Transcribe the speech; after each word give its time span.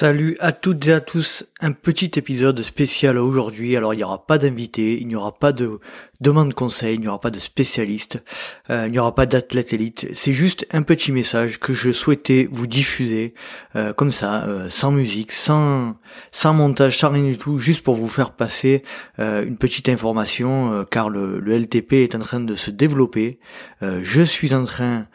Salut 0.00 0.36
à 0.38 0.52
toutes 0.52 0.86
et 0.86 0.92
à 0.92 1.00
tous, 1.00 1.44
un 1.60 1.72
petit 1.72 2.12
épisode 2.14 2.62
spécial 2.62 3.18
aujourd'hui. 3.18 3.76
Alors 3.76 3.94
il 3.94 3.96
n'y 3.96 4.04
aura 4.04 4.24
pas 4.24 4.38
d'invité, 4.38 4.96
il 5.00 5.08
n'y 5.08 5.16
aura 5.16 5.36
pas 5.36 5.50
de 5.50 5.80
demande 6.20 6.54
conseil, 6.54 6.94
il 6.94 7.00
n'y 7.00 7.08
aura 7.08 7.20
pas 7.20 7.32
de 7.32 7.40
spécialiste, 7.40 8.22
euh, 8.70 8.84
il 8.86 8.92
n'y 8.92 9.00
aura 9.00 9.16
pas 9.16 9.26
d'athlète 9.26 9.72
élite. 9.72 10.06
C'est 10.14 10.34
juste 10.34 10.68
un 10.70 10.82
petit 10.82 11.10
message 11.10 11.58
que 11.58 11.74
je 11.74 11.90
souhaitais 11.90 12.48
vous 12.52 12.68
diffuser 12.68 13.34
euh, 13.74 13.92
comme 13.92 14.12
ça, 14.12 14.44
euh, 14.44 14.70
sans 14.70 14.92
musique, 14.92 15.32
sans 15.32 15.96
sans 16.30 16.54
montage, 16.54 16.96
sans 16.96 17.10
rien 17.10 17.24
du 17.24 17.36
tout, 17.36 17.58
juste 17.58 17.82
pour 17.82 17.96
vous 17.96 18.08
faire 18.08 18.30
passer 18.30 18.84
une 19.18 19.58
petite 19.58 19.88
information, 19.88 20.86
car 20.90 21.10
le, 21.10 21.38
le, 21.38 21.58
LTP 21.58 21.94
est 21.94 22.14
en 22.14 22.20
train 22.20 22.40
de 22.40 22.54
se 22.54 22.70
développer. 22.70 23.38
je 23.82 24.22
suis 24.22 24.54
en 24.54 24.64
train 24.64 25.06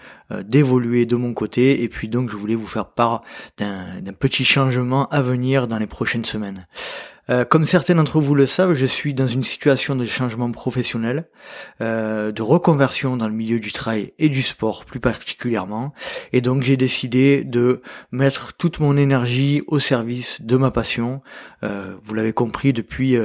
d'évoluer 0.42 1.06
de 1.06 1.16
mon 1.16 1.34
côté 1.34 1.84
et 1.84 1.90
puis 1.90 2.08
donc 2.08 2.32
je 2.32 2.36
voulais 2.36 2.56
vous 2.56 2.68
faire 2.68 2.88
part 2.88 3.22
d'un 3.58 4.02
petit 4.18 4.46
changement 4.46 5.08
à 5.10 5.22
venir 5.22 5.68
dans 5.68 5.78
les 5.78 5.88
prochaines 5.88 6.26
semaines. 6.26 6.66
Euh, 7.30 7.46
comme 7.46 7.66
certains 7.66 7.96
d'entre 7.96 8.20
vous 8.20 8.36
le 8.36 8.46
savent, 8.46 8.74
je 8.74 8.86
suis 8.86 9.14
dans 9.14 9.28
une 9.28 9.44
situation 9.44 9.96
de 9.96 10.06
changement 10.06 10.52
professionnel, 10.52 11.26
euh, 11.80 12.34
de 12.34 12.42
reconversion 12.42 13.16
dans 13.16 13.28
le 13.28 13.34
milieu 13.34 13.60
du 13.60 13.72
travail 13.72 14.14
et 14.20 14.28
du 14.28 14.42
sport 14.42 14.84
plus 14.84 15.00
particulièrement, 15.00 15.94
et 16.32 16.42
donc 16.42 16.64
j'ai 16.64 16.78
décidé 16.78 17.44
de 17.44 17.82
mettre 18.12 18.54
toute 18.54 18.80
mon 18.80 18.98
énergie 18.98 19.64
au 19.68 19.80
service 19.80 20.42
de 20.42 20.58
ma 20.58 20.72
passion. 20.72 21.22
Euh, 21.64 21.96
vous 22.04 22.14
l'avez 22.14 22.34
compris 22.34 22.74
depuis 22.74 23.18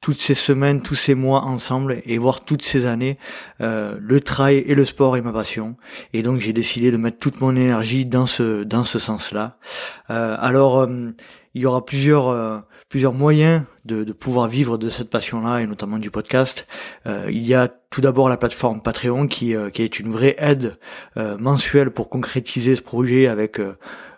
toutes 0.00 0.20
ces 0.20 0.34
semaines, 0.34 0.80
tous 0.82 0.94
ces 0.94 1.14
mois 1.14 1.42
ensemble, 1.42 2.00
et 2.04 2.18
voir 2.18 2.44
toutes 2.44 2.62
ces 2.62 2.86
années, 2.86 3.18
le 3.58 4.18
travail 4.20 4.64
et 4.66 4.74
le 4.74 4.84
sport 4.84 5.16
est 5.16 5.22
ma 5.22 5.32
passion, 5.32 5.76
et 6.12 6.22
donc 6.22 6.38
j'ai 6.38 6.52
décidé 6.52 6.90
de 6.92 6.96
mettre 6.96 7.18
toute 7.18 7.40
mon 7.40 7.56
énergie 7.56 8.06
dans 8.06 8.26
ce 8.26 8.62
dans 8.62 8.84
ce 8.84 8.98
sens-là. 8.98 9.58
alors 10.08 10.88
il 11.58 11.62
y 11.62 11.66
aura 11.66 11.84
plusieurs 11.84 12.28
euh, 12.28 12.58
plusieurs 12.88 13.12
moyens 13.12 13.62
de, 13.88 14.12
pouvoir 14.12 14.48
vivre 14.48 14.78
de 14.78 14.88
cette 14.88 15.10
passion-là 15.10 15.60
et 15.60 15.66
notamment 15.66 15.98
du 15.98 16.10
podcast. 16.10 16.66
Euh, 17.06 17.26
il 17.28 17.46
y 17.46 17.54
a 17.54 17.68
tout 17.90 18.00
d'abord 18.00 18.28
la 18.28 18.36
plateforme 18.36 18.82
Patreon 18.82 19.26
qui, 19.26 19.56
euh, 19.56 19.70
qui 19.70 19.82
est 19.82 19.98
une 19.98 20.12
vraie 20.12 20.36
aide 20.38 20.76
mensuelle 21.16 21.90
pour 21.90 22.08
concrétiser 22.08 22.76
ce 22.76 22.82
projet 22.82 23.26
avec 23.26 23.60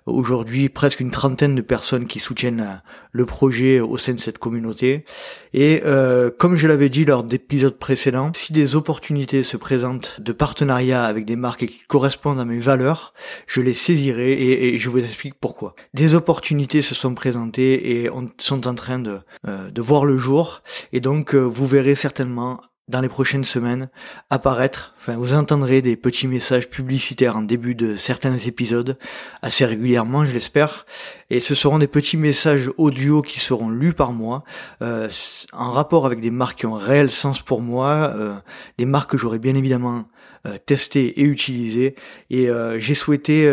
aujourd'hui 0.06 0.68
presque 0.68 1.00
une 1.00 1.10
trentaine 1.10 1.54
de 1.54 1.60
personnes 1.60 2.06
qui 2.06 2.20
soutiennent 2.20 2.60
euh, 2.60 2.74
le 3.12 3.26
projet 3.26 3.80
au 3.80 3.98
sein 3.98 4.12
de 4.12 4.20
cette 4.20 4.38
communauté. 4.38 5.04
Et 5.52 5.82
euh, 5.84 6.30
comme 6.36 6.56
je 6.56 6.66
l'avais 6.66 6.88
dit 6.88 7.04
lors 7.04 7.24
d'épisodes 7.24 7.78
précédents, 7.78 8.32
si 8.34 8.52
des 8.52 8.76
opportunités 8.76 9.42
se 9.42 9.56
présentent 9.56 10.20
de 10.20 10.32
partenariat 10.32 11.04
avec 11.04 11.24
des 11.24 11.36
marques 11.36 11.66
qui 11.66 11.80
correspondent 11.88 12.40
à 12.40 12.44
mes 12.44 12.60
valeurs, 12.60 13.14
je 13.46 13.60
les 13.60 13.74
saisirai 13.74 14.32
et, 14.32 14.78
je 14.78 14.88
vous 14.88 14.98
explique 14.98 15.34
pourquoi. 15.40 15.74
Des 15.94 16.14
opportunités 16.14 16.82
se 16.82 16.94
sont 16.94 17.14
présentées 17.14 18.02
et 18.02 18.10
sont 18.38 18.66
en 18.66 18.74
train 18.74 18.98
de, 18.98 19.18
euh, 19.46 19.70
de 19.70 19.82
voir 19.82 20.04
le 20.04 20.18
jour. 20.18 20.62
Et 20.92 21.00
donc 21.00 21.34
vous 21.34 21.66
verrez 21.66 21.94
certainement 21.94 22.60
dans 22.90 23.00
les 23.00 23.08
prochaines 23.08 23.44
semaines 23.44 23.88
apparaître, 24.28 24.94
enfin 24.98 25.16
vous 25.16 25.32
entendrez 25.32 25.80
des 25.80 25.96
petits 25.96 26.26
messages 26.26 26.68
publicitaires 26.68 27.36
en 27.36 27.42
début 27.42 27.74
de 27.74 27.96
certains 27.96 28.36
épisodes, 28.36 28.98
assez 29.42 29.64
régulièrement 29.64 30.24
je 30.24 30.32
l'espère, 30.32 30.84
et 31.30 31.40
ce 31.40 31.54
seront 31.54 31.78
des 31.78 31.86
petits 31.86 32.16
messages 32.16 32.70
audio 32.76 33.22
qui 33.22 33.40
seront 33.40 33.70
lus 33.70 33.92
par 33.92 34.12
moi, 34.12 34.44
euh, 34.82 35.08
en 35.52 35.70
rapport 35.70 36.04
avec 36.04 36.20
des 36.20 36.30
marques 36.30 36.60
qui 36.60 36.66
ont 36.66 36.74
réel 36.74 37.10
sens 37.10 37.40
pour 37.40 37.62
moi, 37.62 38.12
euh, 38.16 38.34
des 38.78 38.86
marques 38.86 39.10
que 39.10 39.16
j'aurais 39.16 39.38
bien 39.38 39.54
évidemment 39.54 40.04
euh, 40.46 40.56
testé 40.64 41.20
et 41.20 41.22
utilisé 41.22 41.94
et 42.30 42.48
j'ai 42.78 42.94
souhaité 42.94 43.44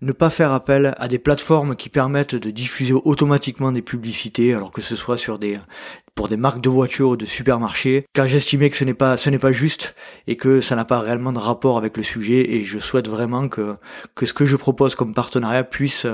ne 0.00 0.12
pas 0.12 0.30
faire 0.30 0.52
appel 0.52 0.94
à 0.96 1.06
des 1.06 1.18
plateformes 1.18 1.76
qui 1.76 1.88
permettent 1.90 2.34
de 2.34 2.50
diffuser 2.50 2.94
automatiquement 2.94 3.72
des 3.72 3.82
publicités 3.82 4.54
alors 4.54 4.72
que 4.72 4.80
ce 4.80 4.96
soit 4.96 5.18
sur 5.18 5.38
des 5.38 5.58
pour 6.14 6.28
des 6.28 6.36
marques 6.36 6.60
de 6.60 6.68
voitures 6.68 7.10
ou 7.10 7.16
de 7.16 7.24
supermarchés 7.24 8.06
car 8.12 8.26
j'estimais 8.26 8.70
que 8.70 8.76
ce 8.76 8.84
n'est 8.84 8.94
pas 8.94 9.16
ce 9.16 9.30
n'est 9.30 9.38
pas 9.38 9.52
juste 9.52 9.94
et 10.26 10.36
que 10.36 10.60
ça 10.60 10.76
n'a 10.76 10.84
pas 10.84 11.00
réellement 11.00 11.32
de 11.32 11.38
rapport 11.38 11.76
avec 11.76 11.96
le 11.96 12.02
sujet 12.02 12.54
et 12.54 12.64
je 12.64 12.78
souhaite 12.78 13.08
vraiment 13.08 13.48
que 13.48 13.76
que 14.14 14.26
ce 14.26 14.32
que 14.32 14.44
je 14.44 14.56
propose 14.56 14.94
comme 14.94 15.14
partenariat 15.14 15.64
puisse 15.64 16.06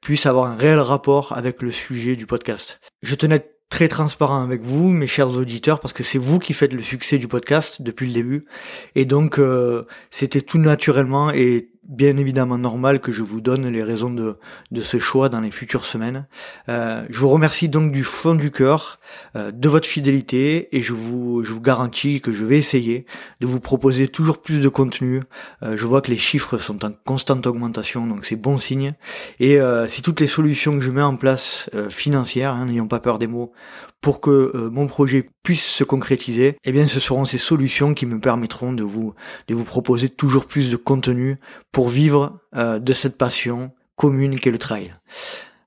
puisse 0.00 0.26
avoir 0.26 0.50
un 0.50 0.56
réel 0.56 0.80
rapport 0.80 1.32
avec 1.36 1.62
le 1.62 1.70
sujet 1.70 2.16
du 2.16 2.26
podcast. 2.26 2.80
Je 3.02 3.14
tenais 3.14 3.44
très 3.68 3.88
transparent 3.88 4.42
avec 4.42 4.62
vous, 4.62 4.88
mes 4.88 5.06
chers 5.06 5.30
auditeurs, 5.30 5.80
parce 5.80 5.92
que 5.92 6.02
c'est 6.02 6.18
vous 6.18 6.38
qui 6.38 6.52
faites 6.52 6.72
le 6.72 6.82
succès 6.82 7.18
du 7.18 7.28
podcast 7.28 7.82
depuis 7.82 8.06
le 8.06 8.12
début. 8.12 8.46
Et 8.94 9.04
donc, 9.04 9.38
euh, 9.38 9.84
c'était 10.10 10.40
tout 10.40 10.58
naturellement 10.58 11.30
et 11.30 11.70
bien 11.88 12.16
évidemment 12.16 12.58
normal 12.58 13.00
que 13.00 13.12
je 13.12 13.22
vous 13.22 13.40
donne 13.40 13.68
les 13.68 13.82
raisons 13.82 14.10
de, 14.10 14.38
de 14.70 14.80
ce 14.80 14.98
choix 14.98 15.28
dans 15.28 15.40
les 15.40 15.50
futures 15.50 15.84
semaines. 15.84 16.26
Euh, 16.68 17.04
je 17.10 17.18
vous 17.18 17.28
remercie 17.28 17.68
donc 17.68 17.92
du 17.92 18.04
fond 18.04 18.34
du 18.34 18.50
cœur 18.50 18.98
euh, 19.36 19.50
de 19.52 19.68
votre 19.68 19.86
fidélité 19.86 20.76
et 20.76 20.82
je 20.82 20.92
vous, 20.92 21.44
je 21.44 21.52
vous 21.52 21.60
garantis 21.60 22.20
que 22.20 22.32
je 22.32 22.44
vais 22.44 22.58
essayer 22.58 23.06
de 23.40 23.46
vous 23.46 23.60
proposer 23.60 24.08
toujours 24.08 24.42
plus 24.42 24.60
de 24.60 24.68
contenu. 24.68 25.22
Euh, 25.62 25.76
je 25.76 25.84
vois 25.84 26.02
que 26.02 26.10
les 26.10 26.16
chiffres 26.16 26.58
sont 26.58 26.84
en 26.84 26.92
constante 27.04 27.46
augmentation, 27.46 28.06
donc 28.06 28.24
c'est 28.24 28.36
bon 28.36 28.58
signe. 28.58 28.94
Et 29.38 29.60
euh, 29.60 29.86
si 29.88 30.02
toutes 30.02 30.20
les 30.20 30.26
solutions 30.26 30.72
que 30.72 30.80
je 30.80 30.90
mets 30.90 31.02
en 31.02 31.16
place 31.16 31.70
euh, 31.74 31.90
financières, 31.90 32.52
hein, 32.52 32.66
n'ayons 32.66 32.88
pas 32.88 33.00
peur 33.00 33.18
des 33.18 33.26
mots, 33.26 33.52
pour 34.00 34.20
que 34.20 34.52
euh, 34.54 34.70
mon 34.70 34.86
projet 34.86 35.28
puisse 35.42 35.64
se 35.64 35.82
concrétiser, 35.82 36.56
eh 36.64 36.72
bien 36.72 36.86
ce 36.86 37.00
seront 37.00 37.24
ces 37.24 37.38
solutions 37.38 37.94
qui 37.94 38.06
me 38.06 38.20
permettront 38.20 38.72
de 38.72 38.82
vous 38.82 39.14
de 39.48 39.54
vous 39.54 39.64
proposer 39.64 40.08
toujours 40.08 40.46
plus 40.46 40.70
de 40.70 40.76
contenu 40.76 41.38
pour 41.76 41.90
vivre 41.90 42.40
euh, 42.56 42.78
de 42.78 42.94
cette 42.94 43.18
passion 43.18 43.70
commune 43.96 44.40
qu'est 44.40 44.50
le 44.50 44.56
trail. 44.56 44.94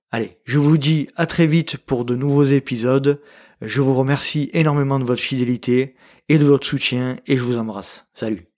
Allez, 0.09 0.39
je 0.43 0.57
vous 0.57 0.79
dis 0.79 1.07
à 1.15 1.27
très 1.27 1.45
vite 1.45 1.77
pour 1.77 2.03
de 2.03 2.15
nouveaux 2.15 2.45
épisodes. 2.45 3.21
Je 3.61 3.79
vous 3.79 3.93
remercie 3.93 4.49
énormément 4.53 4.97
de 4.97 5.03
votre 5.03 5.21
fidélité 5.21 5.93
et 6.27 6.39
de 6.39 6.45
votre 6.45 6.65
soutien 6.65 7.17
et 7.27 7.37
je 7.37 7.43
vous 7.43 7.57
embrasse. 7.59 8.07
Salut 8.15 8.48